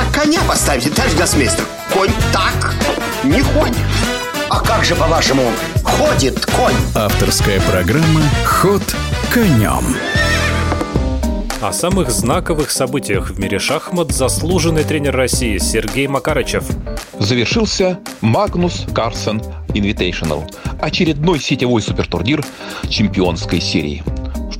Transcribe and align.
как 0.00 0.22
коня 0.22 0.40
поставите, 0.48 0.90
товарищ 0.90 1.14
гроссмейстер? 1.14 1.64
Конь 1.92 2.10
так 2.32 2.74
не 3.24 3.40
ходит. 3.42 3.76
А 4.48 4.60
как 4.60 4.84
же, 4.84 4.94
по-вашему, 4.94 5.42
ходит 5.84 6.44
конь? 6.46 6.74
Авторская 6.94 7.60
программа 7.60 8.22
«Ход 8.44 8.82
конем». 9.32 9.84
О 11.60 11.72
самых 11.72 12.10
знаковых 12.10 12.70
событиях 12.70 13.30
в 13.30 13.38
мире 13.38 13.58
шахмат 13.58 14.12
заслуженный 14.12 14.84
тренер 14.84 15.14
России 15.14 15.58
Сергей 15.58 16.06
Макарычев. 16.06 16.64
Завершился 17.18 17.98
Магнус 18.22 18.86
Карсен 18.94 19.42
Invitational– 19.68 20.50
очередной 20.80 21.38
сетевой 21.38 21.82
супертурнир 21.82 22.42
чемпионской 22.88 23.60
серии. 23.60 24.02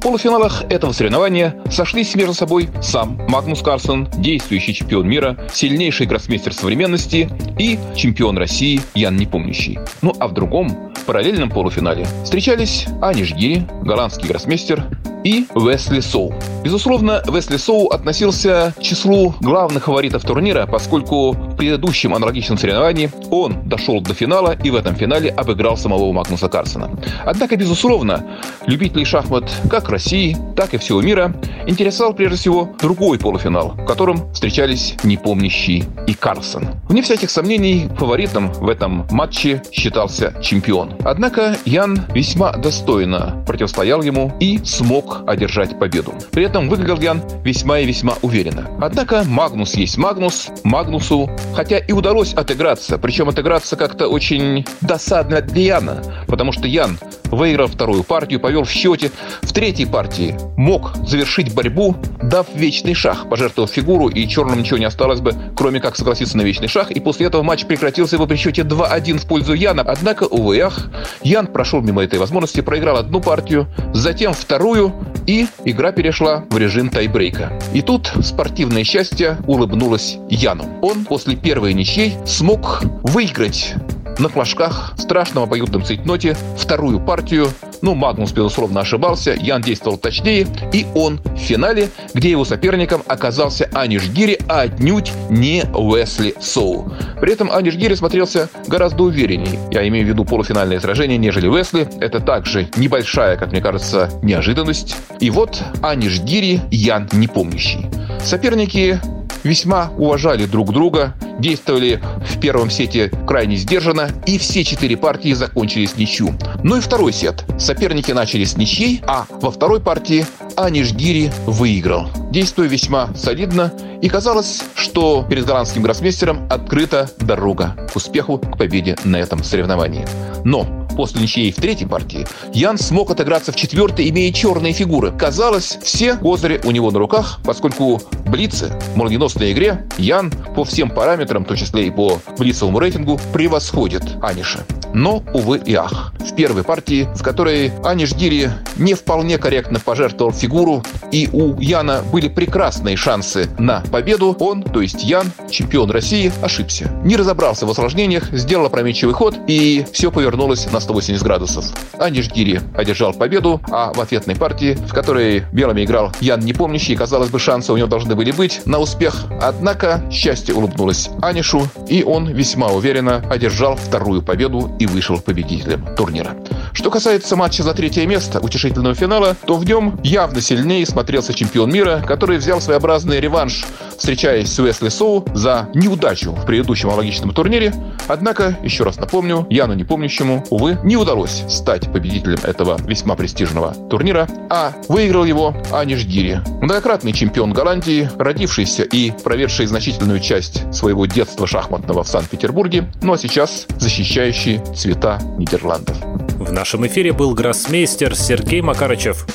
В 0.00 0.02
полуфиналах 0.02 0.64
этого 0.70 0.92
соревнования 0.92 1.54
сошлись 1.70 2.14
между 2.14 2.32
собой 2.32 2.70
сам 2.80 3.20
Магнус 3.28 3.60
Карсон, 3.60 4.08
действующий 4.16 4.72
чемпион 4.72 5.06
мира, 5.06 5.36
сильнейший 5.52 6.06
гроссмейстер 6.06 6.54
современности 6.54 7.28
и 7.58 7.78
чемпион 7.94 8.38
России 8.38 8.80
Ян 8.94 9.16
Непомнящий. 9.16 9.78
Ну 10.00 10.14
а 10.18 10.28
в 10.28 10.32
другом, 10.32 10.90
параллельном 11.04 11.50
полуфинале 11.50 12.06
встречались 12.24 12.86
Ани 13.02 13.24
Жгири, 13.24 13.66
голландский 13.82 14.26
гроссмейстер, 14.26 14.86
и 15.24 15.46
Весли 15.54 16.00
Соу. 16.00 16.32
Безусловно, 16.64 17.22
Весли 17.30 17.56
Соу 17.56 17.88
относился 17.88 18.72
к 18.78 18.82
числу 18.82 19.34
главных 19.40 19.84
фаворитов 19.84 20.22
турнира, 20.22 20.66
поскольку 20.66 21.36
предыдущем 21.60 22.14
аналогичном 22.14 22.56
соревновании 22.56 23.10
он 23.30 23.68
дошел 23.68 24.00
до 24.00 24.14
финала 24.14 24.56
и 24.64 24.70
в 24.70 24.76
этом 24.76 24.94
финале 24.94 25.28
обыграл 25.28 25.76
самого 25.76 26.10
Магнуса 26.10 26.48
Карсона. 26.48 26.90
Однако, 27.26 27.54
безусловно, 27.54 28.24
любителей 28.66 29.04
шахмат 29.04 29.44
как 29.68 29.90
России, 29.90 30.38
так 30.56 30.72
и 30.72 30.78
всего 30.78 31.02
мира 31.02 31.34
интересовал 31.66 32.14
прежде 32.14 32.38
всего 32.38 32.70
другой 32.80 33.18
полуфинал, 33.18 33.72
в 33.72 33.84
котором 33.84 34.32
встречались 34.32 34.94
непомнящий 35.04 35.84
и 36.06 36.14
Карсон. 36.14 36.70
Вне 36.88 37.02
всяких 37.02 37.28
сомнений, 37.28 37.90
фаворитом 37.98 38.50
в 38.54 38.68
этом 38.70 39.06
матче 39.10 39.62
считался 39.70 40.32
чемпион. 40.40 40.94
Однако 41.04 41.58
Ян 41.66 42.06
весьма 42.14 42.52
достойно 42.52 43.44
противостоял 43.46 44.00
ему 44.00 44.32
и 44.40 44.60
смог 44.64 45.24
одержать 45.26 45.78
победу. 45.78 46.14
При 46.32 46.42
этом 46.42 46.70
выглядел 46.70 46.98
Ян 47.02 47.22
весьма 47.44 47.80
и 47.80 47.86
весьма 47.86 48.14
уверенно. 48.22 48.66
Однако 48.80 49.24
Магнус 49.24 49.74
есть 49.74 49.98
Магнус. 49.98 50.48
Магнусу, 50.64 51.28
хотя 51.54 51.78
и 51.78 51.92
удалось 51.92 52.34
отыграться, 52.34 52.98
причем 52.98 53.28
отыграться 53.28 53.76
как-то 53.76 54.08
очень 54.08 54.66
досадно 54.80 55.40
для 55.40 55.62
Яна, 55.76 56.02
потому 56.26 56.52
что 56.52 56.66
Ян 56.66 56.98
выиграл 57.30 57.68
вторую 57.68 58.02
партию, 58.02 58.40
повел 58.40 58.64
в 58.64 58.70
счете. 58.70 59.10
В 59.42 59.52
третьей 59.52 59.86
партии 59.86 60.36
мог 60.56 60.92
завершить 61.06 61.54
борьбу, 61.54 61.96
дав 62.22 62.46
вечный 62.54 62.94
шах, 62.94 63.28
пожертвовав 63.28 63.70
фигуру, 63.70 64.08
и 64.08 64.26
черным 64.28 64.60
ничего 64.60 64.78
не 64.78 64.84
осталось 64.84 65.20
бы, 65.20 65.34
кроме 65.56 65.80
как 65.80 65.96
согласиться 65.96 66.36
на 66.36 66.42
вечный 66.42 66.68
шах. 66.68 66.90
И 66.90 67.00
после 67.00 67.26
этого 67.26 67.42
матч 67.42 67.64
прекратился 67.66 68.18
бы 68.18 68.26
при 68.26 68.36
счете 68.36 68.62
2-1 68.62 69.18
в 69.18 69.26
пользу 69.26 69.54
Яна. 69.54 69.82
Однако, 69.82 70.24
увы, 70.24 70.60
ах, 70.60 70.90
Ян 71.22 71.46
прошел 71.46 71.80
мимо 71.80 72.02
этой 72.02 72.18
возможности, 72.18 72.60
проиграл 72.60 72.96
одну 72.96 73.20
партию, 73.20 73.66
затем 73.92 74.32
вторую, 74.32 74.92
и 75.30 75.46
игра 75.64 75.92
перешла 75.92 76.44
в 76.50 76.58
режим 76.58 76.88
тайбрейка. 76.90 77.52
И 77.72 77.82
тут 77.82 78.12
спортивное 78.22 78.82
счастье 78.82 79.38
улыбнулось 79.46 80.18
Яну. 80.28 80.64
Он 80.82 81.04
после 81.04 81.36
первой 81.36 81.72
ничьей 81.72 82.16
смог 82.26 82.82
выиграть 83.04 83.74
на 84.18 84.28
флажках 84.28 84.94
в 84.96 85.00
страшном 85.00 85.44
обоюдном 85.44 85.84
цейтноте 85.84 86.36
вторую 86.58 86.98
партию. 86.98 87.46
Ну, 87.82 87.94
Магнус, 87.94 88.32
безусловно, 88.32 88.80
ошибался, 88.80 89.32
Ян 89.32 89.62
действовал 89.62 89.96
точнее, 89.96 90.46
и 90.72 90.86
он 90.94 91.20
в 91.24 91.38
финале, 91.38 91.88
где 92.14 92.30
его 92.30 92.44
соперником 92.44 93.02
оказался 93.06 93.68
Аниш 93.72 94.08
Гири, 94.08 94.38
а 94.48 94.62
отнюдь 94.62 95.12
не 95.30 95.64
Уэсли 95.74 96.34
Соу. 96.40 96.92
При 97.20 97.32
этом 97.32 97.50
Аниш 97.50 97.76
Гири 97.76 97.94
смотрелся 97.94 98.48
гораздо 98.66 99.04
увереннее. 99.04 99.58
Я 99.70 99.86
имею 99.88 100.06
в 100.06 100.08
виду 100.08 100.24
полуфинальное 100.24 100.80
сражение, 100.80 101.18
нежели 101.18 101.48
Уэсли. 101.48 101.88
Это 102.00 102.20
также 102.20 102.68
небольшая, 102.76 103.36
как 103.36 103.52
мне 103.52 103.60
кажется, 103.60 104.10
неожиданность. 104.22 104.96
И 105.20 105.30
вот 105.30 105.62
Аниш 105.82 106.20
Гири, 106.20 106.60
Ян 106.70 107.08
непомнящий. 107.12 107.86
Соперники 108.22 109.00
весьма 109.44 109.90
уважали 109.96 110.46
друг 110.46 110.72
друга, 110.72 111.14
действовали 111.38 112.00
в 112.28 112.38
первом 112.40 112.70
сете 112.70 113.10
крайне 113.26 113.56
сдержанно, 113.56 114.10
и 114.26 114.38
все 114.38 114.64
четыре 114.64 114.96
партии 114.96 115.32
закончились 115.32 115.96
ничью. 115.96 116.34
Ну 116.62 116.76
и 116.76 116.80
второй 116.80 117.12
сет. 117.12 117.44
Соперники 117.58 118.12
начали 118.12 118.44
с 118.44 118.56
ничьей, 118.56 119.02
а 119.06 119.26
во 119.28 119.50
второй 119.50 119.80
партии 119.80 120.26
Аниш 120.56 120.92
Гири 120.92 121.32
выиграл, 121.46 122.08
действуя 122.30 122.68
весьма 122.68 123.10
солидно, 123.14 123.72
и 124.00 124.08
казалось, 124.08 124.62
что 124.74 125.26
перед 125.28 125.44
голландским 125.44 125.82
гроссмейстером 125.82 126.46
открыта 126.50 127.10
дорога 127.18 127.76
к 127.92 127.96
успеху, 127.96 128.38
к 128.38 128.56
победе 128.56 128.96
на 129.04 129.16
этом 129.16 129.44
соревновании. 129.44 130.06
Но 130.44 130.79
после 131.00 131.22
ничьей 131.22 131.50
в 131.50 131.56
третьей 131.56 131.86
партии, 131.86 132.26
Ян 132.52 132.76
смог 132.76 133.10
отыграться 133.10 133.52
в 133.52 133.56
четвертой, 133.56 134.10
имея 134.10 134.30
черные 134.34 134.74
фигуры. 134.74 135.10
Казалось, 135.12 135.78
все 135.82 136.14
козыри 136.16 136.60
у 136.62 136.70
него 136.72 136.90
на 136.90 136.98
руках, 136.98 137.40
поскольку 137.42 137.96
в 137.96 138.30
Блице, 138.30 138.78
в 138.92 138.98
молниеносной 138.98 139.52
игре, 139.52 139.88
Ян 139.96 140.30
по 140.54 140.64
всем 140.64 140.90
параметрам, 140.90 141.42
в 141.42 141.48
том 141.48 141.56
числе 141.56 141.86
и 141.86 141.90
по 141.90 142.20
блицевому 142.36 142.78
рейтингу, 142.78 143.18
превосходит 143.32 144.02
Аниша. 144.20 144.66
Но, 144.94 145.22
увы 145.32 145.60
и 145.64 145.74
ах. 145.74 146.12
В 146.18 146.34
первой 146.34 146.64
партии, 146.64 147.08
в 147.14 147.22
которой 147.22 147.72
Аниш 147.84 148.14
Гири 148.14 148.50
не 148.76 148.94
вполне 148.94 149.38
корректно 149.38 149.80
пожертвовал 149.80 150.32
фигуру, 150.32 150.84
и 151.12 151.28
у 151.32 151.58
Яна 151.60 152.02
были 152.12 152.28
прекрасные 152.28 152.96
шансы 152.96 153.48
на 153.58 153.82
победу, 153.90 154.36
он, 154.38 154.62
то 154.62 154.80
есть 154.80 155.04
Ян, 155.04 155.32
чемпион 155.50 155.90
России, 155.90 156.32
ошибся. 156.42 156.90
Не 157.04 157.16
разобрался 157.16 157.66
в 157.66 157.70
осложнениях, 157.70 158.30
сделал 158.32 158.66
опрометчивый 158.66 159.14
ход, 159.14 159.36
и 159.46 159.84
все 159.92 160.10
повернулось 160.10 160.70
на 160.72 160.80
180 160.80 161.22
градусов. 161.22 161.66
Аниш 161.98 162.30
Гири 162.30 162.60
одержал 162.74 163.12
победу, 163.12 163.60
а 163.70 163.92
в 163.92 164.00
ответной 164.00 164.36
партии, 164.36 164.74
в 164.74 164.92
которой 164.92 165.44
белыми 165.52 165.84
играл 165.84 166.12
Ян 166.20 166.40
Непомнящий, 166.40 166.96
казалось 166.96 167.30
бы, 167.30 167.38
шансы 167.38 167.72
у 167.72 167.76
него 167.76 167.88
должны 167.88 168.14
были 168.14 168.32
быть 168.32 168.62
на 168.66 168.78
успех. 168.78 169.24
Однако 169.40 170.02
счастье 170.10 170.54
улыбнулось 170.54 171.10
Анишу, 171.22 171.68
и 171.88 172.02
он 172.02 172.28
весьма 172.28 172.68
уверенно 172.68 173.22
одержал 173.30 173.76
вторую 173.76 174.22
победу 174.22 174.70
и 174.80 174.86
вышел 174.86 175.20
победителем 175.20 175.94
турнира. 175.94 176.34
Что 176.80 176.90
касается 176.90 177.36
матча 177.36 177.62
за 177.62 177.74
третье 177.74 178.06
место, 178.06 178.40
утешительного 178.40 178.94
финала, 178.94 179.36
то 179.44 179.56
в 179.56 179.66
нем 179.66 180.00
явно 180.02 180.40
сильнее 180.40 180.86
смотрелся 180.86 181.34
чемпион 181.34 181.70
мира, 181.70 182.02
который 182.08 182.38
взял 182.38 182.58
своеобразный 182.58 183.20
реванш, 183.20 183.66
встречаясь 183.98 184.50
с 184.50 184.58
Уэсли 184.58 184.88
Соу 184.88 185.26
за 185.34 185.68
неудачу 185.74 186.32
в 186.32 186.46
предыдущем 186.46 186.88
аналогичном 186.88 187.34
турнире. 187.34 187.74
Однако, 188.08 188.56
еще 188.62 188.84
раз 188.84 188.96
напомню, 188.96 189.46
Яну 189.50 189.74
Непомнящему, 189.74 190.42
увы, 190.48 190.78
не 190.82 190.96
удалось 190.96 191.44
стать 191.50 191.92
победителем 191.92 192.38
этого 192.44 192.80
весьма 192.86 193.14
престижного 193.14 193.74
турнира, 193.90 194.26
а 194.48 194.72
выиграл 194.88 195.26
его 195.26 195.54
Аниш 195.70 196.06
Гири, 196.06 196.40
многократный 196.62 197.12
чемпион 197.12 197.52
Голландии, 197.52 198.08
родившийся 198.16 198.84
и 198.84 199.10
проведший 199.10 199.66
значительную 199.66 200.18
часть 200.18 200.62
своего 200.74 201.04
детства 201.04 201.46
шахматного 201.46 202.04
в 202.04 202.08
Санкт-Петербурге, 202.08 202.90
ну 203.02 203.12
а 203.12 203.18
сейчас 203.18 203.66
защищающий 203.78 204.62
цвета 204.74 205.20
Нидерландов. 205.36 205.98
В 206.40 206.52
нашем 206.52 206.86
эфире 206.86 207.12
был 207.12 207.34
гроссмейстер 207.34 208.16
Сергей 208.16 208.62
Макарычев. 208.62 209.26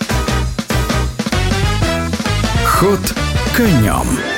Ход 2.66 3.00
конем. 3.56 4.35